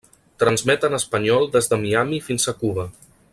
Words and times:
Transmet 0.43 0.87
en 0.87 0.97
espanyol 0.99 1.45
des 1.57 1.69
de 1.73 1.79
Miami 1.83 2.21
fins 2.31 2.51
a 2.55 2.59
Cuba. 2.65 2.87